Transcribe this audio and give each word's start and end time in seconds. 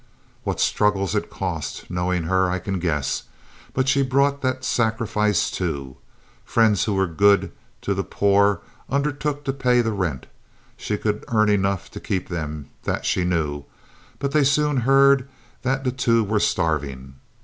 What 0.43 0.59
struggles 0.59 1.13
it 1.13 1.29
cost, 1.29 1.87
knowing 1.87 2.23
her, 2.23 2.49
I 2.49 2.57
can 2.57 2.79
guess; 2.79 3.25
but 3.71 3.87
she 3.87 4.01
brought 4.01 4.41
that 4.41 4.63
sacrifice 4.65 5.51
too. 5.51 5.95
Friends 6.43 6.85
who 6.85 6.95
were 6.95 7.05
good 7.05 7.51
to 7.83 7.93
the 7.93 8.03
poor 8.03 8.61
undertook 8.89 9.43
to 9.43 9.53
pay 9.53 9.79
the 9.81 9.91
rent. 9.93 10.25
She 10.75 10.97
could 10.97 11.23
earn 11.27 11.49
enough 11.49 11.91
to 11.91 11.99
keep 11.99 12.29
them; 12.29 12.71
that 12.81 13.05
she 13.05 13.23
knew. 13.23 13.65
But 14.17 14.31
they 14.31 14.43
soon 14.43 14.77
heard 14.77 15.29
that 15.61 15.83
the 15.83 15.91
two 15.91 16.23
were 16.23 16.39
starving. 16.39 17.17